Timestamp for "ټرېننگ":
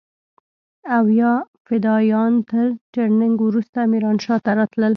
2.93-3.35